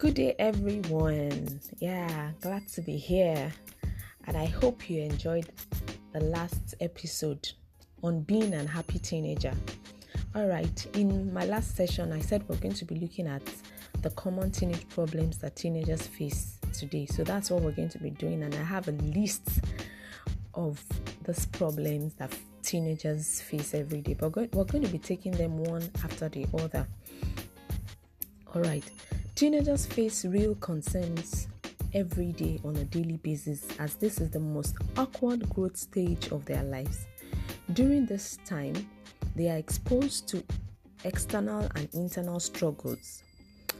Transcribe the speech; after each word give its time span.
Good 0.00 0.14
day, 0.14 0.34
everyone. 0.38 1.60
Yeah, 1.78 2.30
glad 2.40 2.66
to 2.68 2.80
be 2.80 2.96
here. 2.96 3.52
And 4.24 4.34
I 4.34 4.46
hope 4.46 4.88
you 4.88 5.02
enjoyed 5.02 5.52
the 6.14 6.20
last 6.20 6.74
episode 6.80 7.46
on 8.02 8.22
being 8.22 8.54
an 8.54 8.66
happy 8.66 8.98
teenager. 8.98 9.52
All 10.34 10.46
right, 10.46 10.86
in 10.94 11.30
my 11.34 11.44
last 11.44 11.76
session, 11.76 12.12
I 12.12 12.20
said 12.20 12.48
we're 12.48 12.56
going 12.56 12.72
to 12.76 12.86
be 12.86 12.94
looking 12.94 13.26
at 13.26 13.42
the 14.00 14.08
common 14.12 14.50
teenage 14.50 14.88
problems 14.88 15.36
that 15.40 15.56
teenagers 15.56 16.06
face 16.06 16.58
today. 16.72 17.04
So 17.04 17.22
that's 17.22 17.50
what 17.50 17.60
we're 17.60 17.72
going 17.72 17.90
to 17.90 17.98
be 17.98 18.08
doing. 18.08 18.42
And 18.42 18.54
I 18.54 18.62
have 18.62 18.88
a 18.88 18.92
list 18.92 19.60
of 20.54 20.82
these 21.26 21.44
problems 21.44 22.14
that 22.14 22.34
teenagers 22.62 23.42
face 23.42 23.74
every 23.74 24.00
day. 24.00 24.14
But 24.14 24.34
we're 24.34 24.64
going 24.64 24.82
to 24.82 24.90
be 24.90 24.98
taking 24.98 25.32
them 25.32 25.58
one 25.58 25.90
after 26.02 26.30
the 26.30 26.46
other. 26.54 26.88
All 28.54 28.62
right. 28.62 28.90
Teenagers 29.40 29.86
face 29.86 30.26
real 30.26 30.54
concerns 30.56 31.48
every 31.94 32.30
day 32.32 32.60
on 32.62 32.76
a 32.76 32.84
daily 32.84 33.16
basis 33.16 33.66
as 33.78 33.94
this 33.94 34.20
is 34.20 34.28
the 34.28 34.38
most 34.38 34.74
awkward 34.98 35.48
growth 35.48 35.78
stage 35.78 36.28
of 36.28 36.44
their 36.44 36.62
lives. 36.64 37.06
During 37.72 38.04
this 38.04 38.36
time, 38.44 38.74
they 39.34 39.48
are 39.48 39.56
exposed 39.56 40.28
to 40.28 40.44
external 41.04 41.66
and 41.74 41.88
internal 41.94 42.38
struggles 42.38 43.22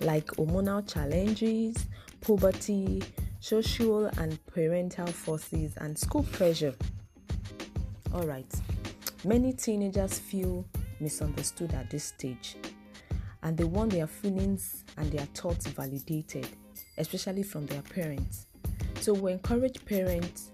like 0.01 0.25
hormonal 0.29 0.91
challenges, 0.91 1.77
puberty, 2.23 3.03
social 3.41 4.07
and 4.17 4.39
parental 4.47 5.09
forces, 5.09 5.77
and 5.77 5.99
school 5.99 6.23
pressure. 6.33 6.75
All 8.15 8.25
right, 8.27 8.51
many 9.27 9.53
teenagers 9.53 10.19
feel 10.19 10.65
misunderstood 11.01 11.75
at 11.75 11.91
this 11.91 12.05
stage 12.05 12.57
and 13.43 13.57
they 13.57 13.65
want 13.65 13.93
their 13.93 14.07
feelings 14.07 14.85
and 14.96 15.10
their 15.10 15.27
thoughts 15.27 15.66
validated, 15.66 16.49
especially 16.99 17.43
from 17.43 17.66
their 17.66 17.83
parents. 17.83 18.46
So, 19.01 19.15
we 19.15 19.33
encourage 19.33 19.85
parents 19.85 20.51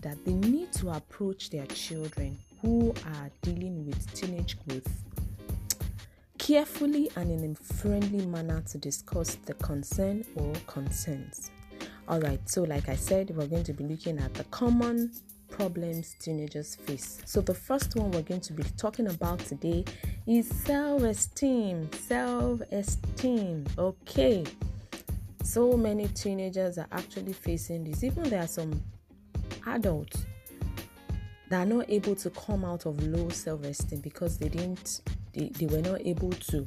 that 0.00 0.22
they 0.24 0.34
need 0.34 0.72
to 0.72 0.90
approach 0.90 1.50
their 1.50 1.66
children 1.66 2.38
who 2.60 2.92
are 3.06 3.30
dealing 3.42 3.86
with 3.86 4.12
teenage 4.14 4.56
growth 4.66 4.88
carefully 6.38 7.10
and 7.16 7.30
in 7.30 7.52
a 7.52 7.54
friendly 7.54 8.26
manner 8.26 8.60
to 8.60 8.76
discuss 8.76 9.36
the 9.46 9.54
concern 9.54 10.22
or 10.34 10.52
concerns. 10.66 11.50
All 12.06 12.20
right, 12.20 12.40
so 12.46 12.64
like 12.64 12.90
I 12.90 12.96
said, 12.96 13.34
we're 13.34 13.46
going 13.46 13.64
to 13.64 13.72
be 13.72 13.84
looking 13.84 14.18
at 14.18 14.34
the 14.34 14.44
common 14.44 15.10
problems 15.54 16.16
teenagers 16.18 16.74
face. 16.74 17.20
So, 17.24 17.40
the 17.40 17.54
first 17.54 17.94
one 17.94 18.10
we're 18.10 18.22
going 18.22 18.40
to 18.40 18.52
be 18.52 18.64
talking 18.76 19.06
about 19.06 19.38
today 19.38 19.84
is 20.26 20.48
self 20.48 21.02
esteem. 21.02 21.90
Self 21.92 22.60
esteem. 22.72 23.64
Okay. 23.78 24.44
So 25.44 25.76
many 25.76 26.08
teenagers 26.08 26.78
are 26.78 26.88
actually 26.90 27.34
facing 27.34 27.84
this. 27.84 28.02
Even 28.02 28.24
there 28.24 28.42
are 28.42 28.48
some 28.48 28.82
adults 29.66 30.24
that 31.50 31.62
are 31.62 31.66
not 31.66 31.88
able 31.88 32.16
to 32.16 32.30
come 32.30 32.64
out 32.64 32.86
of 32.86 33.00
low 33.04 33.28
self 33.28 33.62
esteem 33.64 34.00
because 34.00 34.38
they 34.38 34.48
didn't, 34.48 35.02
they, 35.34 35.50
they 35.50 35.66
were 35.66 35.82
not 35.82 36.00
able 36.04 36.32
to 36.32 36.66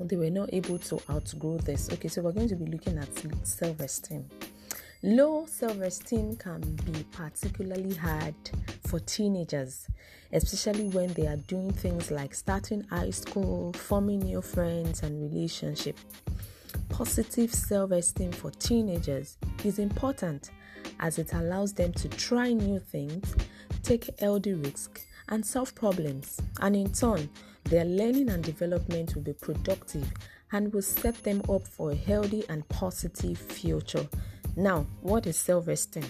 they 0.00 0.16
were 0.16 0.30
not 0.30 0.48
able 0.52 0.78
to 0.78 1.00
outgrow 1.10 1.58
this. 1.58 1.90
Okay, 1.92 2.08
so 2.08 2.22
we're 2.22 2.32
going 2.32 2.48
to 2.48 2.56
be 2.56 2.66
looking 2.66 2.98
at 2.98 3.08
self 3.46 3.80
esteem. 3.80 4.26
Low 5.02 5.46
self 5.46 5.80
esteem 5.80 6.36
can 6.36 6.60
be 6.60 7.04
particularly 7.04 7.94
hard 7.94 8.34
for 8.86 9.00
teenagers, 9.00 9.86
especially 10.30 10.90
when 10.90 11.10
they 11.14 11.26
are 11.26 11.38
doing 11.38 11.72
things 11.72 12.10
like 12.10 12.34
starting 12.34 12.82
high 12.82 13.08
school, 13.08 13.72
forming 13.72 14.18
new 14.18 14.42
friends, 14.42 15.02
and 15.02 15.22
relationships. 15.22 16.04
Positive 16.90 17.50
self 17.50 17.92
esteem 17.92 18.30
for 18.30 18.50
teenagers 18.50 19.38
is 19.64 19.78
important 19.78 20.50
as 20.98 21.18
it 21.18 21.32
allows 21.32 21.72
them 21.72 21.94
to 21.94 22.06
try 22.10 22.52
new 22.52 22.78
things, 22.78 23.34
take 23.82 24.20
healthy 24.20 24.52
risks, 24.52 25.06
and 25.30 25.46
solve 25.46 25.74
problems. 25.74 26.38
And 26.60 26.76
in 26.76 26.92
turn, 26.92 27.30
their 27.64 27.86
learning 27.86 28.28
and 28.28 28.44
development 28.44 29.14
will 29.14 29.22
be 29.22 29.32
productive 29.32 30.12
and 30.52 30.70
will 30.74 30.82
set 30.82 31.14
them 31.22 31.40
up 31.48 31.66
for 31.66 31.92
a 31.92 31.96
healthy 31.96 32.44
and 32.50 32.68
positive 32.68 33.38
future 33.38 34.06
now, 34.60 34.86
what 35.00 35.26
is 35.26 35.38
self 35.38 35.68
esteem? 35.68 36.04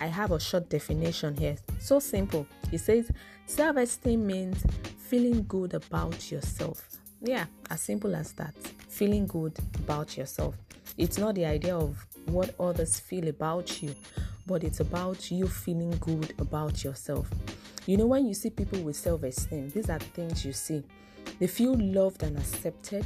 I 0.00 0.06
have 0.06 0.30
a 0.30 0.38
short 0.38 0.68
definition 0.68 1.36
here. 1.36 1.56
So 1.80 1.98
simple. 1.98 2.46
It 2.70 2.78
says 2.78 3.10
self 3.46 3.76
esteem 3.78 4.26
means 4.26 4.64
feeling 5.08 5.44
good 5.48 5.74
about 5.74 6.30
yourself. 6.30 6.88
Yeah, 7.20 7.46
as 7.68 7.80
simple 7.80 8.14
as 8.14 8.32
that. 8.34 8.54
Feeling 8.88 9.26
good 9.26 9.58
about 9.74 10.16
yourself. 10.16 10.54
It's 10.96 11.18
not 11.18 11.34
the 11.34 11.46
idea 11.46 11.76
of 11.76 12.06
what 12.26 12.54
others 12.60 13.00
feel 13.00 13.26
about 13.26 13.82
you, 13.82 13.92
but 14.46 14.62
it's 14.62 14.78
about 14.78 15.32
you 15.32 15.48
feeling 15.48 15.90
good 15.98 16.32
about 16.38 16.84
yourself. 16.84 17.28
You 17.86 17.96
know, 17.96 18.06
when 18.06 18.26
you 18.26 18.34
see 18.34 18.50
people 18.50 18.80
with 18.82 18.94
self 18.94 19.24
esteem, 19.24 19.68
these 19.70 19.90
are 19.90 19.98
the 19.98 20.04
things 20.04 20.44
you 20.44 20.52
see. 20.52 20.84
They 21.40 21.48
feel 21.48 21.74
loved 21.76 22.22
and 22.22 22.38
accepted, 22.38 23.04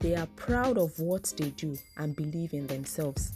they 0.00 0.14
are 0.14 0.26
proud 0.36 0.78
of 0.78 0.98
what 0.98 1.32
they 1.36 1.50
do 1.50 1.76
and 1.96 2.14
believe 2.14 2.52
in 2.52 2.66
themselves. 2.66 3.32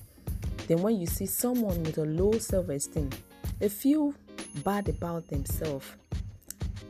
Then, 0.66 0.82
when 0.82 1.00
you 1.00 1.06
see 1.06 1.26
someone 1.26 1.82
with 1.82 1.98
a 1.98 2.04
low 2.04 2.32
self 2.38 2.69
esteem, 2.69 3.10
they 3.59 3.69
feel 3.69 4.15
bad 4.62 4.88
about 4.88 5.28
themselves, 5.28 5.87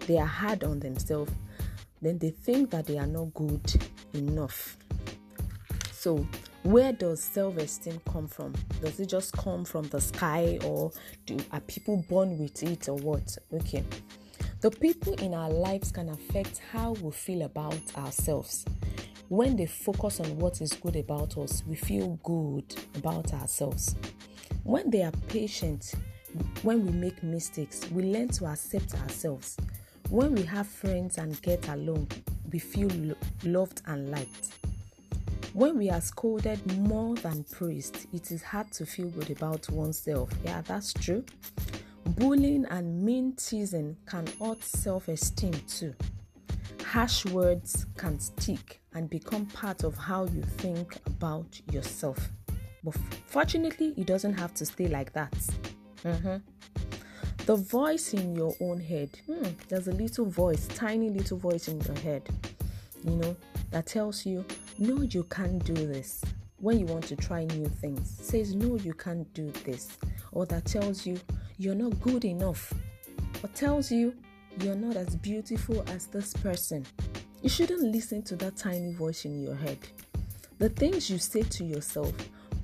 they 0.06 0.19
are 0.19 0.26
hard 0.26 0.64
on 0.64 0.81
themselves, 0.81 1.32
then 2.03 2.19
they 2.19 2.31
think 2.31 2.70
that 2.70 2.86
they 2.86 2.98
are 2.98 3.06
not 3.06 3.32
good 3.34 3.82
enough. 4.12 4.76
So, 5.92 6.26
where 6.62 6.92
does 6.92 7.22
self 7.22 7.56
esteem 7.56 8.00
come 8.10 8.26
from? 8.26 8.54
Does 8.82 9.00
it 9.00 9.06
just 9.06 9.32
come 9.32 9.64
from 9.64 9.88
the 9.88 10.00
sky, 10.00 10.58
or 10.64 10.92
do, 11.26 11.38
are 11.52 11.60
people 11.60 12.04
born 12.08 12.38
with 12.38 12.62
it, 12.62 12.88
or 12.88 12.97
what? 12.97 13.37
Okay. 13.54 13.84
The 14.60 14.70
people 14.70 15.14
in 15.14 15.32
our 15.32 15.48
lives 15.48 15.91
can 15.91 16.10
affect 16.10 16.60
how 16.70 16.92
we 16.92 17.12
feel 17.12 17.42
about 17.42 17.81
ourselves 17.97 18.66
when 19.30 19.54
they 19.54 19.66
focus 19.66 20.18
on 20.18 20.36
what 20.41 20.60
is 20.60 20.72
good 20.72 20.96
about 20.96 21.38
us, 21.38 21.62
we 21.64 21.76
feel 21.76 22.18
good 22.24 22.64
about 22.96 23.32
ourselves. 23.32 23.94
When 24.64 24.91
they 24.91 25.04
are 25.04 25.12
patient, 25.28 25.94
when 26.62 26.84
we 26.84 26.91
make 26.91 27.22
mistakes, 27.22 27.88
we 27.92 28.02
learn 28.02 28.28
to 28.30 28.46
accept 28.46 28.92
ourselves. 28.96 29.56
When 30.08 30.34
we 30.34 30.42
have 30.42 30.66
friends 30.66 31.19
and 31.19 31.40
get 31.42 31.69
along, 31.69 32.10
we 32.52 32.58
feel 32.58 32.88
lo- 32.88 33.14
loved 33.44 33.82
and 33.86 34.10
liked. 34.10 34.48
When 35.52 35.78
we 35.78 35.90
are 35.90 36.00
scolded 36.00 36.78
more 36.78 37.14
than 37.14 37.44
praised, 37.44 38.08
it 38.12 38.32
is 38.32 38.42
hard 38.42 38.72
to 38.72 38.84
feel 38.84 39.10
good 39.10 39.30
about 39.30 39.70
oneself. 39.70 40.30
Yeah, 40.44 40.62
that's 40.62 40.92
true. 40.92 41.24
Bullying 42.04 42.64
and 42.64 43.04
mean 43.04 43.34
teasing 43.34 43.96
can 44.06 44.26
hurt 44.40 44.64
self 44.64 45.06
esteem 45.06 45.52
too. 45.69 45.94
Harsh 46.90 47.24
words 47.26 47.86
can 47.96 48.18
stick 48.18 48.80
and 48.94 49.08
become 49.08 49.46
part 49.46 49.84
of 49.84 49.96
how 49.96 50.24
you 50.24 50.42
think 50.42 50.96
about 51.06 51.60
yourself. 51.70 52.18
But 52.82 52.96
fortunately, 53.26 53.94
it 53.96 54.08
doesn't 54.08 54.36
have 54.36 54.54
to 54.54 54.66
stay 54.66 54.88
like 54.88 55.12
that. 55.12 55.30
Mm-hmm. 56.02 56.38
The 57.46 57.54
voice 57.54 58.12
in 58.12 58.34
your 58.34 58.56
own 58.60 58.80
head, 58.80 59.10
hmm, 59.26 59.50
there's 59.68 59.86
a 59.86 59.92
little 59.92 60.24
voice, 60.24 60.66
tiny 60.66 61.10
little 61.10 61.38
voice 61.38 61.68
in 61.68 61.80
your 61.80 61.96
head, 61.98 62.28
you 63.04 63.12
know, 63.12 63.36
that 63.70 63.86
tells 63.86 64.26
you, 64.26 64.44
no, 64.80 65.02
you 65.02 65.22
can't 65.22 65.64
do 65.64 65.74
this. 65.74 66.24
When 66.56 66.80
you 66.80 66.86
want 66.86 67.04
to 67.04 67.14
try 67.14 67.44
new 67.44 67.66
things, 67.66 68.18
says, 68.20 68.52
no, 68.56 68.74
you 68.74 68.94
can't 68.94 69.32
do 69.32 69.52
this. 69.64 69.96
Or 70.32 70.44
that 70.46 70.64
tells 70.64 71.06
you, 71.06 71.20
you're 71.56 71.76
not 71.76 72.00
good 72.00 72.24
enough. 72.24 72.74
Or 73.44 73.48
tells 73.50 73.92
you, 73.92 74.12
you're 74.59 74.75
not 74.75 74.97
as 74.97 75.16
beautiful 75.16 75.82
as 75.88 76.06
this 76.06 76.32
person. 76.35 76.85
You 77.43 77.49
shouldn't 77.49 77.82
listen 77.82 78.23
to 78.25 78.37
that 78.37 78.56
tiny 78.56 78.93
voice 78.93 79.25
in 79.25 79.43
your 79.43 79.55
head. 79.55 79.79
The 80.58 80.69
things 80.69 81.08
you 81.08 81.19
say 81.19 81.43
to 81.43 81.64
yourself 81.64 82.12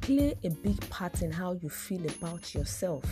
play 0.00 0.34
a 0.44 0.50
big 0.50 0.78
part 0.90 1.22
in 1.22 1.30
how 1.30 1.52
you 1.52 1.68
feel 1.68 2.04
about 2.06 2.54
yourself. 2.54 3.04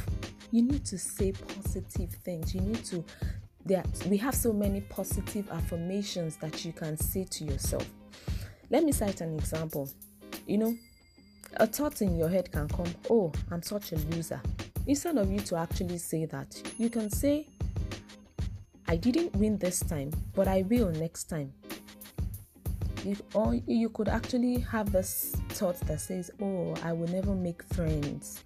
You 0.51 0.63
need 0.63 0.85
to 0.87 0.99
say 0.99 1.33
positive 1.33 2.11
things. 2.25 2.55
You 2.55 2.61
need 2.61 2.85
to 2.87 3.05
there 3.67 3.83
we 4.07 4.19
have 4.19 4.35
so 4.35 4.53
many 4.53 4.83
positive 4.83 5.51
affirmations 5.51 6.37
that 6.37 6.65
you 6.65 6.73
can 6.73 6.97
say 6.97 7.25
to 7.25 7.45
yourself. 7.45 7.89
Let 8.71 8.85
me 8.85 8.93
cite 8.93 9.21
an 9.23 9.35
example. 9.39 9.89
You 10.47 10.59
know, 10.59 10.77
a 11.57 11.67
thought 11.67 12.03
in 12.03 12.17
your 12.17 12.29
head 12.29 12.53
can 12.53 12.69
come, 12.69 12.95
"Oh, 13.09 13.33
I'm 13.51 13.63
such 13.63 13.93
a 13.93 13.97
loser." 13.97 14.41
Instead 14.87 15.17
of 15.17 15.31
you 15.31 15.41
to 15.41 15.57
actually 15.57 15.97
say 15.97 16.27
that, 16.27 16.61
you 16.77 16.91
can 16.91 17.09
say, 17.09 17.49
I 18.87 18.97
didn't 18.97 19.35
win 19.37 19.59
this 19.59 19.81
time, 19.81 20.11
but 20.35 20.49
I 20.49 20.63
will 20.63 20.91
next 20.91 21.25
time. 21.25 21.53
You, 23.05 23.17
or 23.35 23.55
you 23.67 23.91
could 23.91 24.09
actually 24.09 24.61
have 24.61 24.93
this 24.93 25.37
thought 25.51 25.79
that 25.81 26.01
says, 26.01 26.31
Oh, 26.41 26.75
I 26.83 26.93
will 26.93 27.09
never 27.09 27.35
make 27.35 27.63
friends. 27.75 28.45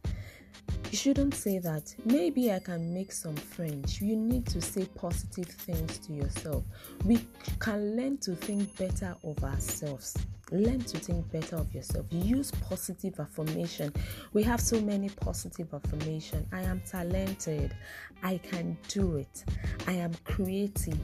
You 0.90 0.96
shouldn't 0.96 1.34
say 1.34 1.58
that. 1.58 1.94
Maybe 2.04 2.50
I 2.52 2.58
can 2.60 2.94
make 2.94 3.12
some 3.12 3.36
friends. 3.36 4.00
You 4.00 4.16
need 4.16 4.46
to 4.46 4.60
say 4.60 4.86
positive 4.94 5.48
things 5.48 5.98
to 5.98 6.12
yourself. 6.12 6.64
We 7.04 7.20
can 7.58 7.96
learn 7.96 8.18
to 8.18 8.34
think 8.34 8.76
better 8.76 9.14
of 9.22 9.42
ourselves. 9.44 10.16
Learn 10.50 10.80
to 10.80 10.98
think 10.98 11.30
better 11.30 11.56
of 11.56 11.74
yourself. 11.74 12.06
Use 12.10 12.50
positive 12.50 13.20
affirmation. 13.20 13.92
We 14.32 14.42
have 14.44 14.60
so 14.60 14.80
many 14.80 15.10
positive 15.10 15.72
affirmation. 15.74 16.46
I 16.52 16.62
am 16.62 16.80
talented. 16.80 17.74
I 18.22 18.38
can 18.38 18.78
do 18.88 19.16
it. 19.16 19.44
I 19.86 19.92
am 19.92 20.12
creative. 20.24 20.98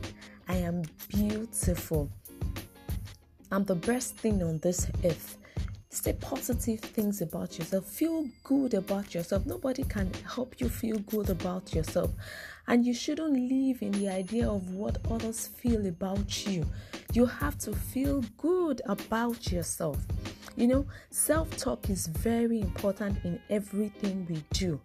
I 0.49 0.56
am 0.56 0.82
beautiful. 1.08 2.11
I'm 3.52 3.64
the 3.64 3.75
best 3.75 4.17
thing 4.17 4.43
on 4.43 4.58
this 4.58 4.87
earth. 5.05 5.38
Say 5.94 6.12
positive 6.14 6.81
things 6.81 7.23
about 7.23 7.56
yourself. 7.56 7.87
Feel 7.87 8.26
good 8.43 8.75
about 8.75 9.14
yourself. 9.14 9.46
Nobody 9.46 9.85
can 9.85 10.11
help 10.29 10.61
you 10.61 10.69
feel 10.69 10.99
good 10.99 11.31
about 11.31 11.73
yourself. 11.73 12.11
And 12.67 12.85
you 12.85 12.93
shouldn't 12.93 13.32
live 13.32 13.81
in 13.81 13.93
the 13.93 14.08
idea 14.08 14.50
of 14.50 14.70
what 14.70 14.99
others 15.08 15.46
feel 15.46 15.87
about 15.87 16.49
you. 16.49 16.67
You 17.12 17.26
have 17.26 17.58
to 17.58 17.73
feel 17.73 18.25
good 18.37 18.82
about 18.87 19.52
yourself. 19.52 19.99
You 20.56 20.67
know, 20.67 20.87
self 21.11 21.56
talk 21.56 21.88
is 21.88 22.08
very 22.08 22.61
important 22.61 23.25
in 23.25 23.38
everything 23.49 24.26
we 24.29 24.43
do. 24.52 24.81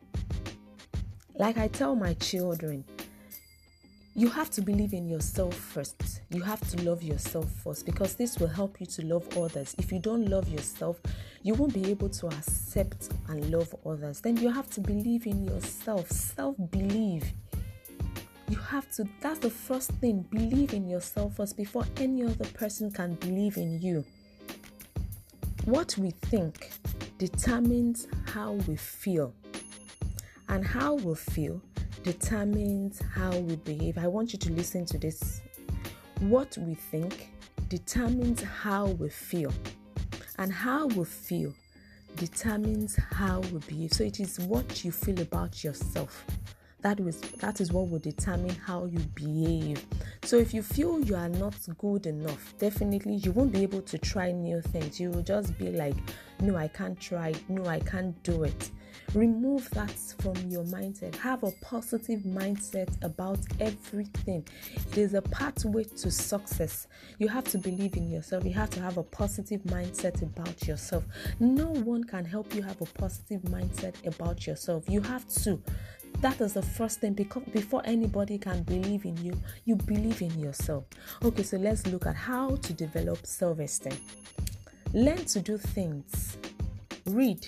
Like 1.33 1.57
I 1.57 1.69
tell 1.69 1.95
my 1.95 2.13
children, 2.13 2.85
you 4.15 4.29
have 4.29 4.49
to 4.51 4.61
believe 4.61 4.93
in 4.93 5.07
yourself 5.07 5.53
first. 5.53 6.21
You 6.29 6.41
have 6.41 6.59
to 6.71 6.81
love 6.83 7.03
yourself 7.03 7.49
first 7.63 7.85
because 7.85 8.15
this 8.15 8.39
will 8.39 8.47
help 8.47 8.79
you 8.79 8.85
to 8.87 9.05
love 9.05 9.37
others. 9.37 9.75
If 9.77 9.91
you 9.91 9.99
don't 9.99 10.25
love 10.25 10.49
yourself, 10.49 10.99
you 11.43 11.53
won't 11.53 11.73
be 11.73 11.89
able 11.89 12.09
to 12.09 12.27
accept 12.27 13.09
and 13.29 13.49
love 13.51 13.73
others. 13.85 14.21
Then 14.21 14.37
you 14.37 14.51
have 14.51 14.69
to 14.71 14.81
believe 14.81 15.25
in 15.25 15.45
yourself. 15.45 16.09
Self 16.09 16.55
believe. 16.71 17.31
You 18.49 18.57
have 18.57 18.89
to, 18.93 19.07
that's 19.21 19.39
the 19.39 19.49
first 19.49 19.91
thing. 20.01 20.25
Believe 20.31 20.73
in 20.73 20.89
yourself 20.89 21.35
first 21.35 21.55
before 21.55 21.85
any 21.97 22.23
other 22.25 22.45
person 22.45 22.89
can 22.91 23.13
believe 23.15 23.57
in 23.57 23.79
you. 23.79 24.03
What 25.65 25.95
we 25.99 26.11
think 26.11 26.71
determines 27.19 28.07
how 28.25 28.53
we 28.53 28.75
feel, 28.75 29.35
and 30.47 30.65
how 30.65 30.95
we 30.95 31.13
feel 31.13 31.61
determines 32.03 33.01
how 33.13 33.35
we 33.37 33.55
behave. 33.57 33.97
I 33.97 34.07
want 34.07 34.33
you 34.33 34.39
to 34.39 34.51
listen 34.51 34.85
to 34.85 34.97
this. 34.97 35.41
What 36.19 36.57
we 36.59 36.75
think 36.75 37.31
determines 37.67 38.41
how 38.41 38.87
we 38.87 39.09
feel, 39.09 39.53
and 40.37 40.51
how 40.51 40.87
we 40.87 41.05
feel 41.05 41.53
determines 42.15 42.97
how 43.11 43.39
we 43.39 43.59
behave. 43.59 43.93
So 43.93 44.03
it 44.03 44.19
is 44.19 44.39
what 44.39 44.83
you 44.83 44.91
feel 44.91 45.21
about 45.21 45.63
yourself. 45.63 46.25
That 46.81 46.99
is 47.01 47.19
that 47.41 47.59
is 47.59 47.73
what 47.73 47.89
will 47.89 47.99
determine 47.99 48.55
how 48.55 48.85
you 48.85 48.99
behave. 49.13 49.85
So 50.23 50.37
if 50.37 50.53
you 50.53 50.63
feel 50.63 51.01
you 51.01 51.15
are 51.15 51.29
not 51.29 51.55
good 51.77 52.05
enough, 52.05 52.53
definitely 52.57 53.15
you 53.15 53.31
won't 53.33 53.51
be 53.51 53.63
able 53.63 53.81
to 53.81 53.97
try 53.97 54.31
new 54.31 54.61
things. 54.61 54.99
You 54.99 55.11
will 55.11 55.23
just 55.23 55.57
be 55.57 55.71
like, 55.71 55.95
no, 56.39 56.55
I 56.55 56.69
can't 56.69 56.99
try, 56.99 57.33
no, 57.49 57.65
I 57.65 57.79
can't 57.81 58.21
do 58.23 58.43
it. 58.43 58.71
Remove 59.13 59.69
that 59.71 59.91
from 60.19 60.35
your 60.49 60.63
mindset. 60.65 61.15
Have 61.15 61.43
a 61.43 61.51
positive 61.61 62.21
mindset 62.21 62.89
about 63.03 63.39
everything. 63.59 64.45
It 64.91 64.97
is 64.97 65.13
a 65.13 65.21
pathway 65.21 65.83
to 65.83 66.11
success. 66.11 66.87
You 67.17 67.27
have 67.27 67.45
to 67.45 67.57
believe 67.57 67.95
in 67.95 68.09
yourself. 68.11 68.45
You 68.45 68.53
have 68.53 68.69
to 68.71 68.81
have 68.81 68.97
a 68.97 69.03
positive 69.03 69.61
mindset 69.63 70.21
about 70.21 70.67
yourself. 70.67 71.03
No 71.39 71.67
one 71.67 72.03
can 72.03 72.25
help 72.25 72.53
you 72.53 72.61
have 72.61 72.79
a 72.81 72.85
positive 72.85 73.41
mindset 73.43 73.95
about 74.05 74.45
yourself. 74.45 74.83
You 74.87 75.01
have 75.01 75.27
to. 75.43 75.61
That 76.21 76.41
is 76.41 76.53
the 76.53 76.61
first 76.61 76.99
thing 76.99 77.13
because 77.13 77.43
before 77.53 77.81
anybody 77.85 78.37
can 78.37 78.63
believe 78.63 79.05
in 79.05 79.15
you, 79.23 79.39
you 79.63 79.75
believe 79.75 80.21
in 80.21 80.37
yourself. 80.37 80.83
Okay, 81.23 81.43
so 81.43 81.57
let's 81.57 81.87
look 81.87 82.05
at 82.05 82.15
how 82.15 82.57
to 82.57 82.73
develop 82.73 83.25
self 83.25 83.59
esteem. 83.59 83.97
Learn 84.93 85.23
to 85.25 85.39
do 85.39 85.57
things. 85.57 86.37
Read, 87.05 87.47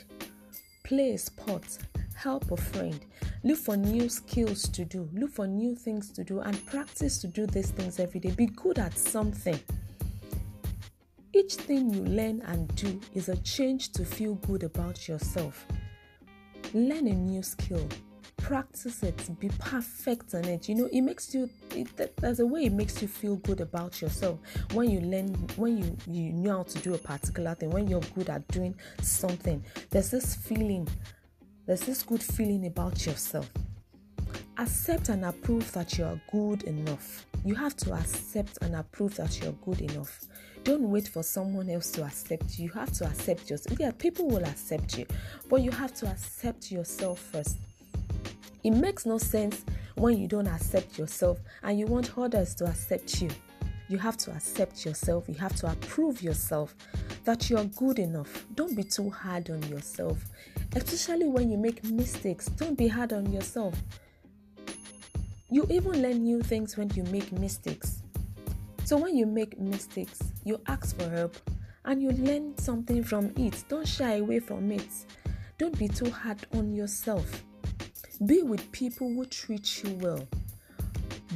play 0.91 1.13
a 1.13 1.17
sport, 1.17 1.77
help 2.15 2.51
a 2.51 2.57
friend, 2.57 2.99
look 3.45 3.57
for 3.57 3.77
new 3.77 4.09
skills 4.09 4.63
to 4.63 4.83
do, 4.83 5.07
look 5.13 5.31
for 5.31 5.47
new 5.47 5.73
things 5.73 6.11
to 6.11 6.21
do, 6.21 6.41
and 6.41 6.65
practice 6.65 7.17
to 7.19 7.27
do 7.27 7.47
these 7.47 7.71
things 7.71 7.97
every 7.97 8.19
day. 8.19 8.31
Be 8.31 8.47
good 8.47 8.77
at 8.77 8.97
something. 8.97 9.57
Each 11.33 11.53
thing 11.55 11.93
you 11.93 12.01
learn 12.01 12.41
and 12.41 12.75
do 12.75 12.99
is 13.13 13.29
a 13.29 13.37
change 13.37 13.93
to 13.93 14.03
feel 14.03 14.35
good 14.35 14.63
about 14.63 15.07
yourself. 15.07 15.65
Learn 16.73 17.07
a 17.07 17.13
new 17.13 17.41
skill, 17.41 17.87
practice 18.51 19.01
it, 19.01 19.39
be 19.39 19.47
perfect 19.59 20.35
on 20.35 20.43
it. 20.43 20.67
You 20.67 20.75
know, 20.75 20.89
it 20.91 20.99
makes 20.99 21.33
you. 21.33 21.49
It, 21.73 22.17
there's 22.17 22.41
a 22.41 22.45
way 22.45 22.65
it 22.65 22.73
makes 22.73 23.01
you 23.01 23.07
feel 23.07 23.37
good 23.37 23.61
about 23.61 24.01
yourself 24.01 24.39
when 24.73 24.89
you 24.89 24.99
learn, 24.99 25.27
when 25.55 25.77
you 25.77 25.97
you 26.05 26.33
know 26.33 26.57
how 26.57 26.63
to 26.63 26.79
do 26.79 26.93
a 26.93 26.97
particular 26.97 27.55
thing, 27.55 27.69
when 27.69 27.87
you're 27.87 28.01
good 28.13 28.29
at 28.29 28.45
doing 28.49 28.75
something. 29.01 29.63
There's 29.89 30.11
this 30.11 30.35
feeling, 30.35 30.85
there's 31.65 31.79
this 31.79 32.03
good 32.03 32.21
feeling 32.21 32.65
about 32.65 33.05
yourself. 33.05 33.49
Accept 34.57 35.07
and 35.07 35.23
approve 35.23 35.71
that 35.71 35.97
you 35.97 36.03
are 36.03 36.19
good 36.29 36.63
enough. 36.63 37.25
You 37.45 37.55
have 37.55 37.77
to 37.77 37.93
accept 37.93 38.57
and 38.61 38.75
approve 38.75 39.15
that 39.15 39.41
you're 39.41 39.55
good 39.63 39.79
enough. 39.79 40.25
Don't 40.65 40.91
wait 40.91 41.07
for 41.07 41.23
someone 41.23 41.69
else 41.69 41.89
to 41.91 42.03
accept 42.03 42.59
you. 42.59 42.65
You 42.65 42.71
have 42.71 42.91
to 42.91 43.05
accept 43.05 43.49
yourself. 43.49 43.79
Yeah, 43.79 43.91
people 43.91 44.27
will 44.27 44.43
accept 44.43 44.97
you, 44.97 45.05
but 45.49 45.61
you 45.61 45.71
have 45.71 45.93
to 45.93 46.07
accept 46.07 46.69
yourself 46.69 47.17
first. 47.17 47.57
It 48.63 48.71
makes 48.71 49.05
no 49.05 49.17
sense 49.17 49.65
when 49.95 50.17
you 50.17 50.27
don't 50.27 50.47
accept 50.47 50.97
yourself 50.97 51.39
and 51.63 51.77
you 51.79 51.87
want 51.87 52.17
others 52.17 52.55
to 52.55 52.65
accept 52.65 53.21
you. 53.21 53.29
You 53.89 53.97
have 53.97 54.15
to 54.17 54.31
accept 54.31 54.85
yourself, 54.85 55.25
you 55.27 55.35
have 55.35 55.55
to 55.57 55.71
approve 55.71 56.21
yourself 56.21 56.75
that 57.25 57.49
you 57.49 57.57
are 57.57 57.65
good 57.65 57.99
enough. 57.99 58.45
Don't 58.55 58.75
be 58.75 58.83
too 58.83 59.09
hard 59.09 59.49
on 59.49 59.61
yourself, 59.63 60.17
especially 60.75 61.27
when 61.27 61.51
you 61.51 61.57
make 61.57 61.83
mistakes. 61.83 62.45
Don't 62.47 62.77
be 62.77 62.87
hard 62.87 63.11
on 63.11 63.31
yourself. 63.31 63.75
You 65.49 65.67
even 65.69 66.01
learn 66.01 66.23
new 66.23 66.41
things 66.41 66.77
when 66.77 66.89
you 66.91 67.03
make 67.03 67.31
mistakes. 67.33 68.03
So, 68.85 68.97
when 68.97 69.17
you 69.17 69.25
make 69.25 69.59
mistakes, 69.59 70.19
you 70.45 70.61
ask 70.67 70.97
for 70.97 71.09
help 71.09 71.35
and 71.85 72.01
you 72.01 72.11
learn 72.11 72.57
something 72.57 73.03
from 73.03 73.33
it. 73.35 73.63
Don't 73.67 73.87
shy 73.87 74.15
away 74.15 74.39
from 74.39 74.71
it. 74.71 74.87
Don't 75.57 75.77
be 75.77 75.87
too 75.87 76.09
hard 76.09 76.45
on 76.53 76.73
yourself. 76.73 77.43
Be 78.25 78.43
with 78.43 78.71
people 78.71 79.11
who 79.11 79.25
treat 79.25 79.83
you 79.83 79.95
well. 79.95 80.27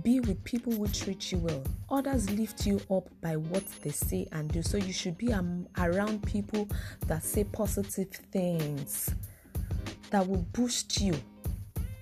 Be 0.04 0.20
with 0.20 0.44
people 0.44 0.72
who 0.72 0.88
treat 0.88 1.32
you 1.32 1.40
well. 1.40 1.64
Others 1.90 2.30
lift 2.30 2.68
you 2.68 2.80
up 2.92 3.10
by 3.22 3.38
what 3.38 3.64
they 3.82 3.90
say 3.90 4.28
and 4.32 4.52
do. 4.52 4.62
So 4.62 4.78
you 4.78 4.94
should 4.94 5.18
be 5.18 5.34
um, 5.34 5.68
around 5.80 6.22
people 6.28 6.68
that 7.08 7.24
say 7.24 7.44
positive 7.44 8.12
things 8.32 9.16
that 10.12 10.28
will 10.28 10.46
boost 10.54 11.02
you. 11.02 11.16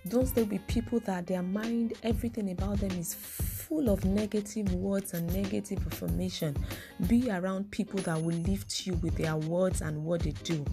Don't 0.09 0.27
stay 0.27 0.43
with 0.43 0.67
people 0.67 0.99
that 1.01 1.27
their 1.27 1.43
mind, 1.43 1.93
everything 2.03 2.51
about 2.51 2.79
them 2.79 2.91
is 2.91 3.13
full 3.13 3.89
of 3.89 4.03
negative 4.03 4.73
words 4.73 5.13
and 5.13 5.33
negative 5.33 5.81
information. 5.85 6.57
Be 7.07 7.31
around 7.31 7.71
people 7.71 8.01
that 8.01 8.21
will 8.21 8.35
lift 8.35 8.85
you 8.85 8.95
with 8.95 9.15
their 9.15 9.37
words 9.37 9.79
and 9.79 10.03
what 10.03 10.23
they 10.23 10.31
do. 10.43 10.65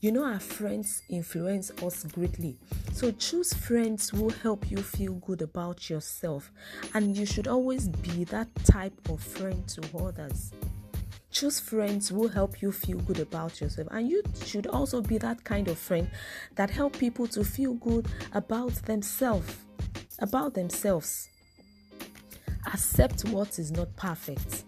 You 0.00 0.12
know, 0.12 0.22
our 0.22 0.38
friends 0.38 1.02
influence 1.08 1.72
us 1.82 2.04
greatly. 2.04 2.56
So 2.92 3.10
choose 3.10 3.52
friends 3.52 4.10
who 4.10 4.28
help 4.28 4.70
you 4.70 4.76
feel 4.76 5.14
good 5.14 5.42
about 5.42 5.90
yourself, 5.90 6.52
and 6.94 7.16
you 7.16 7.26
should 7.26 7.48
always 7.48 7.88
be 7.88 8.22
that 8.26 8.46
type 8.64 8.92
of 9.08 9.20
friend 9.20 9.66
to 9.66 9.98
others. 9.98 10.52
Choose 11.32 11.58
friends 11.58 12.10
who 12.10 12.28
help 12.28 12.62
you 12.62 12.70
feel 12.70 12.98
good 12.98 13.18
about 13.18 13.60
yourself, 13.60 13.88
and 13.90 14.08
you 14.08 14.22
should 14.44 14.68
also 14.68 15.00
be 15.02 15.18
that 15.18 15.42
kind 15.42 15.66
of 15.66 15.76
friend 15.76 16.08
that 16.54 16.70
help 16.70 16.96
people 16.96 17.26
to 17.26 17.42
feel 17.42 17.74
good 17.74 18.06
about 18.34 18.74
themselves. 18.86 19.52
About 20.20 20.54
themselves. 20.54 21.28
Accept 22.72 23.22
what 23.30 23.58
is 23.58 23.72
not 23.72 23.96
perfect. 23.96 24.62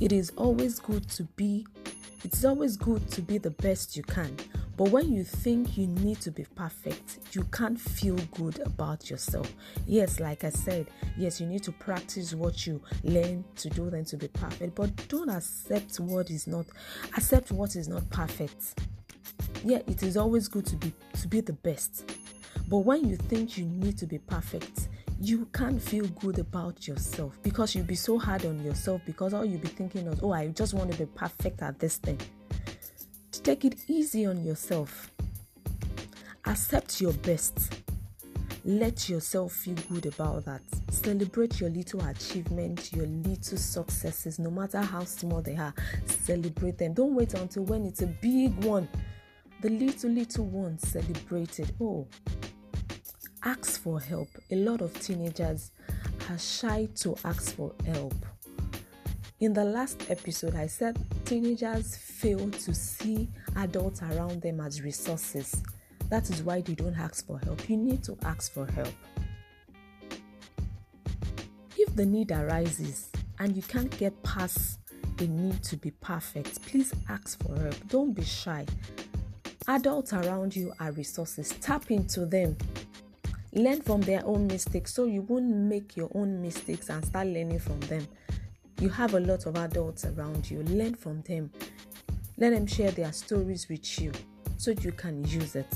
It 0.00 0.12
is 0.12 0.30
always 0.36 0.78
good 0.78 1.08
to 1.10 1.24
be 1.34 1.66
it's 2.24 2.44
always 2.44 2.76
good 2.76 3.08
to 3.12 3.22
be 3.22 3.38
the 3.38 3.50
best 3.50 3.96
you 3.96 4.02
can 4.02 4.36
but 4.78 4.90
when 4.90 5.12
you 5.12 5.24
think 5.24 5.76
you 5.76 5.88
need 5.88 6.20
to 6.20 6.30
be 6.30 6.46
perfect, 6.54 7.18
you 7.32 7.42
can't 7.52 7.78
feel 7.78 8.14
good 8.36 8.60
about 8.60 9.10
yourself. 9.10 9.52
Yes, 9.88 10.20
like 10.20 10.44
I 10.44 10.50
said, 10.50 10.86
yes, 11.16 11.40
you 11.40 11.48
need 11.48 11.64
to 11.64 11.72
practice 11.72 12.32
what 12.32 12.64
you 12.64 12.80
learn 13.02 13.44
to 13.56 13.70
do 13.70 13.90
then 13.90 14.04
to 14.04 14.16
be 14.16 14.28
perfect, 14.28 14.76
but 14.76 15.08
don't 15.08 15.30
accept 15.30 15.98
what 15.98 16.30
is 16.30 16.46
not 16.46 16.64
accept 17.16 17.50
what 17.50 17.74
is 17.74 17.88
not 17.88 18.08
perfect. 18.10 18.80
Yeah, 19.64 19.80
it 19.88 20.04
is 20.04 20.16
always 20.16 20.46
good 20.46 20.66
to 20.66 20.76
be 20.76 20.92
to 21.22 21.26
be 21.26 21.40
the 21.40 21.54
best. 21.54 22.14
But 22.68 22.78
when 22.78 23.08
you 23.08 23.16
think 23.16 23.58
you 23.58 23.64
need 23.64 23.98
to 23.98 24.06
be 24.06 24.18
perfect, 24.18 24.90
you 25.20 25.46
can't 25.46 25.82
feel 25.82 26.06
good 26.20 26.38
about 26.38 26.86
yourself 26.86 27.36
because 27.42 27.74
you'll 27.74 27.84
be 27.84 27.96
so 27.96 28.16
hard 28.16 28.46
on 28.46 28.62
yourself 28.62 29.02
because 29.04 29.34
all 29.34 29.44
you'll 29.44 29.60
be 29.60 29.66
thinking 29.66 30.06
is, 30.06 30.20
oh, 30.22 30.30
I 30.30 30.46
just 30.48 30.72
want 30.72 30.92
to 30.92 30.98
be 30.98 31.06
perfect 31.06 31.62
at 31.62 31.80
this 31.80 31.96
thing. 31.96 32.20
Take 33.48 33.64
it 33.64 33.88
easy 33.88 34.26
on 34.26 34.44
yourself. 34.44 35.10
Accept 36.44 37.00
your 37.00 37.14
best. 37.14 37.80
Let 38.66 39.08
yourself 39.08 39.54
feel 39.54 39.76
good 39.90 40.04
about 40.04 40.44
that. 40.44 40.60
Celebrate 40.90 41.58
your 41.58 41.70
little 41.70 42.04
achievements, 42.04 42.92
your 42.92 43.06
little 43.06 43.56
successes, 43.56 44.38
no 44.38 44.50
matter 44.50 44.82
how 44.82 45.02
small 45.04 45.40
they 45.40 45.56
are. 45.56 45.72
Celebrate 46.04 46.76
them. 46.76 46.92
Don't 46.92 47.14
wait 47.14 47.32
until 47.32 47.62
when 47.62 47.86
it's 47.86 48.02
a 48.02 48.06
big 48.06 48.52
one. 48.64 48.86
The 49.62 49.70
little, 49.70 50.10
little 50.10 50.44
ones 50.44 50.86
celebrate 50.86 51.58
it. 51.58 51.72
Oh, 51.80 52.06
ask 53.44 53.80
for 53.80 53.98
help. 53.98 54.28
A 54.50 54.56
lot 54.56 54.82
of 54.82 54.92
teenagers 55.00 55.70
are 56.28 56.38
shy 56.38 56.86
to 56.96 57.16
ask 57.24 57.56
for 57.56 57.74
help. 57.86 58.12
In 59.40 59.52
the 59.52 59.62
last 59.62 60.10
episode, 60.10 60.56
I 60.56 60.66
said 60.66 60.98
teenagers 61.24 61.94
fail 61.94 62.50
to 62.50 62.74
see 62.74 63.28
adults 63.54 64.02
around 64.02 64.42
them 64.42 64.60
as 64.60 64.82
resources. 64.82 65.62
That 66.10 66.28
is 66.28 66.42
why 66.42 66.60
they 66.60 66.74
don't 66.74 66.98
ask 66.98 67.24
for 67.24 67.38
help. 67.38 67.68
You 67.70 67.76
need 67.76 68.02
to 68.02 68.18
ask 68.24 68.52
for 68.52 68.66
help. 68.66 68.92
If 71.76 71.94
the 71.94 72.04
need 72.04 72.32
arises 72.32 73.10
and 73.38 73.54
you 73.54 73.62
can't 73.62 73.96
get 73.96 74.20
past 74.24 74.80
the 75.18 75.28
need 75.28 75.62
to 75.64 75.76
be 75.76 75.92
perfect, 75.92 76.60
please 76.66 76.92
ask 77.08 77.40
for 77.40 77.54
help. 77.60 77.76
Don't 77.86 78.14
be 78.14 78.24
shy. 78.24 78.66
Adults 79.68 80.14
around 80.14 80.56
you 80.56 80.72
are 80.80 80.90
resources. 80.90 81.50
Tap 81.60 81.92
into 81.92 82.26
them. 82.26 82.56
Learn 83.52 83.82
from 83.82 84.00
their 84.00 84.26
own 84.26 84.48
mistakes 84.48 84.94
so 84.94 85.04
you 85.04 85.22
won't 85.22 85.46
make 85.46 85.96
your 85.96 86.10
own 86.16 86.42
mistakes 86.42 86.90
and 86.90 87.04
start 87.04 87.28
learning 87.28 87.60
from 87.60 87.78
them. 87.82 88.04
You 88.80 88.88
have 88.90 89.14
a 89.14 89.20
lot 89.20 89.46
of 89.46 89.56
adults 89.56 90.04
around 90.04 90.48
you. 90.48 90.62
Learn 90.62 90.94
from 90.94 91.22
them. 91.22 91.50
Let 92.36 92.50
them 92.50 92.66
share 92.66 92.92
their 92.92 93.12
stories 93.12 93.68
with 93.68 94.00
you 94.00 94.12
so 94.56 94.70
you 94.70 94.92
can 94.92 95.24
use 95.24 95.56
it. 95.56 95.74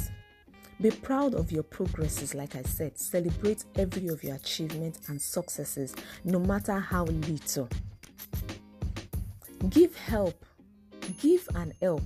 Be 0.81 0.91
proud 0.91 1.35
of 1.35 1.51
your 1.51 1.65
progresses, 1.65 2.33
like 2.35 2.55
I 2.55 2.63
said. 2.63 2.99
Celebrate 2.99 3.65
every 3.75 4.07
of 4.09 4.23
your 4.23 4.37
achievements 4.37 5.09
and 5.09 5.21
successes, 5.21 5.95
no 6.25 6.39
matter 6.39 6.79
how 6.79 7.05
little. 7.05 7.69
Give 9.69 9.97
help. 9.97 10.45
Give 11.21 11.49
and 11.57 11.75
help. 11.81 12.03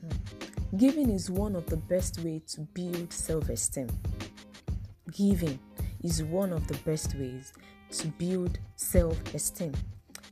Hmm. 0.00 0.76
Giving 0.76 1.08
is 1.08 1.30
one 1.30 1.56
of 1.56 1.64
the 1.66 1.78
best 1.78 2.20
ways 2.20 2.42
to 2.54 2.60
build 2.60 3.10
self 3.10 3.48
esteem. 3.48 3.88
Giving 5.12 5.58
is 6.02 6.22
one 6.22 6.52
of 6.52 6.66
the 6.68 6.76
best 6.84 7.14
ways 7.14 7.54
to 7.92 8.08
build 8.08 8.58
self 8.76 9.34
esteem. 9.34 9.72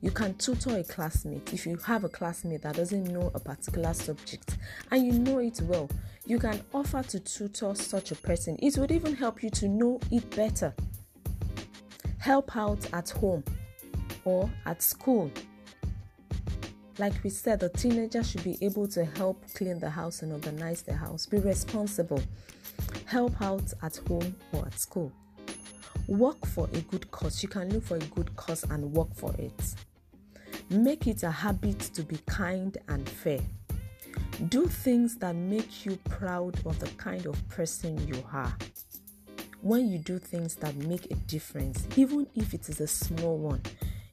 You 0.03 0.11
can 0.11 0.35
tutor 0.35 0.77
a 0.77 0.85
classmate 0.85 1.53
if 1.53 1.67
you 1.67 1.77
have 1.79 2.05
a 2.05 2.09
classmate 2.09 2.63
that 2.63 2.77
doesn't 2.77 3.05
know 3.05 3.31
a 3.35 3.41
particular 3.41 3.95
subject 3.95 4.59
and 4.91 5.07
you 5.07 5.13
know 5.13 5.39
it 5.39 5.61
well. 5.63 5.89
You 6.27 6.39
can 6.39 6.61
offer 6.75 7.03
to 7.03 7.21
tutor 7.21 7.75
such 7.75 8.11
a 8.11 8.15
person. 8.17 8.57
It 8.61 8.77
would 8.77 8.93
even 8.93 9.17
help 9.17 9.43
you 9.43 9.51
to 9.51 9.69
know 9.69 9.99
it 10.11 10.29
better. 10.37 10.75
Help 12.19 12.57
out 12.57 12.93
at 12.93 13.11
home 13.11 13.43
or 14.25 14.51
at 14.67 14.83
school. 14.83 15.31
Like 16.99 17.15
we 17.23 17.31
said, 17.31 17.61
the 17.61 17.69
teenager 17.69 18.23
should 18.23 18.45
be 18.45 18.59
able 18.63 18.89
to 18.89 19.05
help 19.05 19.45
clean 19.55 19.79
the 19.79 19.91
house 19.91 20.23
and 20.23 20.33
organize 20.33 20.83
the 20.83 20.95
house. 20.95 21.27
Be 21.27 21.39
responsible. 21.39 22.23
Help 23.07 23.41
out 23.41 23.73
at 23.83 23.97
home 24.09 24.35
or 24.53 24.67
at 24.67 24.79
school. 24.79 25.13
Work 26.09 26.47
for 26.47 26.69
a 26.73 26.81
good 26.83 27.11
cause. 27.11 27.43
You 27.43 27.49
can 27.49 27.69
look 27.71 27.85
for 27.85 27.97
a 27.97 28.01
good 28.01 28.35
cause 28.37 28.65
and 28.65 28.93
work 28.93 29.15
for 29.15 29.35
it. 29.39 29.75
Make 30.71 31.07
it 31.07 31.23
a 31.23 31.31
habit 31.31 31.81
to 31.81 32.03
be 32.03 32.19
kind 32.27 32.77
and 32.89 33.09
fair. 33.09 33.41
Do 34.49 34.67
things 34.67 35.17
that 35.17 35.35
make 35.35 35.85
you 35.85 35.97
proud 36.09 36.65
of 36.67 36.79
the 36.79 36.89
kind 36.97 37.27
of 37.27 37.49
person 37.49 38.07
you 38.07 38.23
are. 38.33 38.57
When 39.63 39.91
you 39.91 39.99
do 39.99 40.19
things 40.19 40.55
that 40.57 40.77
make 40.77 41.11
a 41.11 41.15
difference, 41.15 41.87
even 41.97 42.27
if 42.35 42.55
it 42.55 42.69
is 42.69 42.81
a 42.81 42.87
small 42.87 43.39
one, 43.39 43.63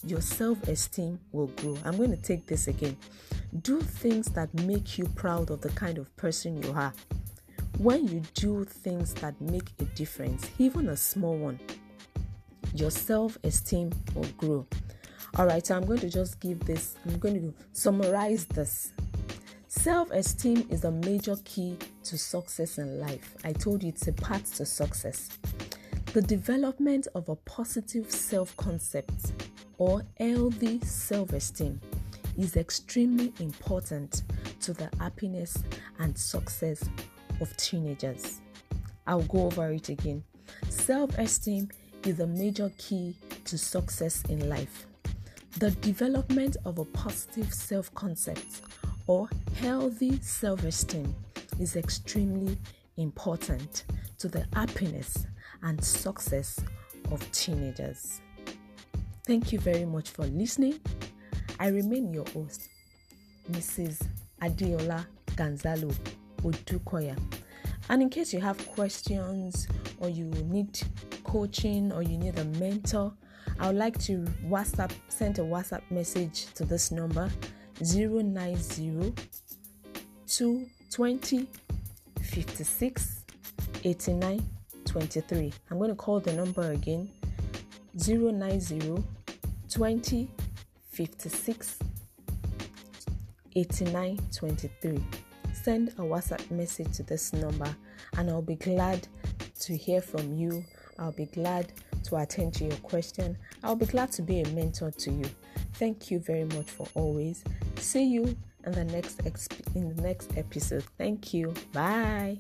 your 0.06 0.22
self 0.22 0.64
esteem 0.68 1.20
will 1.32 1.48
grow. 1.48 1.78
I'm 1.86 1.98
going 1.98 2.12
to 2.12 2.18
take 2.22 2.48
this 2.48 2.68
again. 2.68 2.98
Do 3.62 3.82
things 3.82 4.28
that 4.32 4.54
make 4.54 4.98
you 4.98 5.06
proud 5.16 5.52
of 5.52 5.62
the 5.62 5.70
kind 5.70 5.98
of 5.98 6.16
person 6.18 6.62
you 6.64 6.72
are. 6.72 6.94
When 7.78 8.08
you 8.08 8.22
do 8.34 8.66
things 8.66 9.14
that 9.16 9.40
make 9.42 9.72
a 9.80 9.84
difference, 9.84 10.50
even 10.58 10.90
a 10.90 10.98
small 10.98 11.38
one, 11.38 11.60
your 12.74 12.92
self 12.92 13.38
esteem 13.44 13.92
will 14.16 14.28
grow. 14.38 14.68
All 15.36 15.46
right, 15.48 15.66
so 15.66 15.76
I'm 15.76 15.86
going 15.86 16.00
to 16.00 16.10
just 16.10 16.40
give 16.40 16.60
this, 16.60 16.96
I'm 17.06 17.18
going 17.18 17.36
to 17.42 17.54
summarize 17.72 18.46
this. 18.46 18.94
Self 19.68 20.12
esteem 20.12 20.68
is 20.70 20.84
a 20.84 20.92
major 20.92 21.36
key 21.44 21.78
to 22.04 22.18
success 22.18 22.78
in 22.78 23.00
life. 23.00 23.36
I 23.44 23.54
told 23.54 23.84
you 23.84 23.90
it's 23.90 24.08
a 24.08 24.14
path 24.14 24.56
to 24.58 24.66
success. 24.66 25.30
The 26.14 26.22
development 26.22 27.08
of 27.16 27.30
a 27.30 27.36
positive 27.36 28.12
self 28.12 28.56
concept 28.58 29.34
or 29.80 30.04
healthy 30.20 30.80
self 30.82 31.34
esteem 31.34 31.82
is 32.38 32.56
extremely 32.56 33.34
important 33.40 34.24
to 34.62 34.74
the 34.74 34.90
happiness 35.00 35.64
and 36.00 36.16
success 36.18 36.88
of 37.42 37.56
teenagers. 37.58 38.42
I'll 39.08 39.24
go 39.24 39.48
over 39.48 39.72
it 39.72 39.90
again. 39.90 40.24
Self 40.70 41.18
esteem 41.18 41.70
is 42.06 42.20
a 42.20 42.28
major 42.28 42.72
key 42.78 43.16
to 43.46 43.58
success 43.58 44.24
in 44.30 44.50
life. 44.50 44.86
The 45.60 45.72
development 45.72 46.58
of 46.66 46.80
a 46.80 46.86
positive 46.86 47.54
self 47.54 47.94
concept 47.94 48.62
or 49.08 49.30
healthy 49.60 50.20
self 50.22 50.64
esteem 50.64 51.14
is 51.60 51.76
extremely 51.76 52.58
important 52.98 53.84
to 54.18 54.28
the 54.28 54.46
happiness 54.54 55.28
and 55.62 55.84
success 55.84 56.60
of 57.12 57.30
teenagers. 57.32 58.22
Thank 59.26 59.54
you 59.54 59.60
very 59.60 59.86
much 59.86 60.10
for 60.10 60.26
listening. 60.26 60.80
I 61.60 61.68
remain 61.68 62.14
your 62.14 62.26
host, 62.34 62.70
Mrs. 63.52 64.06
Adeola 64.42 65.06
Gonzalo 65.36 65.92
Odukoya. 66.42 67.18
And 67.90 68.02
in 68.02 68.10
case 68.10 68.34
you 68.34 68.42
have 68.42 68.58
questions 68.70 69.68
or 70.00 70.10
you 70.10 70.26
need 70.26 70.80
coaching 71.34 71.92
or 71.92 72.04
you 72.04 72.16
need 72.16 72.38
a 72.38 72.46
mentor, 72.60 73.12
I 73.60 73.66
would 73.68 73.76
like 73.76 73.98
to 74.02 74.20
WhatsApp 74.46 74.92
send 75.08 75.40
a 75.40 75.42
WhatsApp 75.42 75.82
message 75.90 76.46
to 76.54 76.64
this 76.64 76.92
number 76.92 77.28
090 77.82 79.14
220 80.28 81.48
56 82.22 83.26
89 83.84 84.50
23. 84.86 85.54
I'm 85.72 85.78
going 85.80 85.90
to 85.90 85.96
call 85.96 86.20
the 86.20 86.34
number 86.34 86.72
again 86.72 87.10
090 87.98 89.04
20 89.72 90.30
56 90.92 91.80
89 93.56 94.20
23. 94.38 95.04
Send 95.52 95.90
a 95.90 96.02
WhatsApp 96.02 96.52
message 96.52 96.96
to 96.98 97.04
this 97.04 97.34
number 97.34 97.76
and 98.18 98.30
I'll 98.30 98.44
be 98.44 98.56
glad 98.56 99.08
to 99.62 99.76
hear 99.76 100.00
from 100.00 100.32
you 100.36 100.64
I'll 101.00 101.12
be 101.12 101.26
glad 101.26 101.72
to 102.06 102.18
attend 102.18 102.54
to 102.56 102.66
your 102.66 102.78
question. 102.78 103.38
I'll 103.64 103.76
be 103.76 103.86
glad 103.86 104.12
to 104.14 104.22
be 104.22 104.42
a 104.42 104.48
mentor 104.50 104.92
to 104.92 105.12
you. 105.12 105.26
Thank 105.74 106.12
you 106.12 106.20
very 106.20 106.46
much 106.46 106.70
for 106.70 106.88
always. 106.94 107.44
See 107.78 108.06
you 108.06 108.36
in 108.66 108.72
the 108.72 108.86
next 108.86 109.20
exp- 109.24 109.76
in 109.76 109.96
the 109.96 110.02
next 110.02 110.38
episode. 110.38 110.84
Thank 110.98 111.34
you. 111.34 111.54
Bye. 111.72 112.38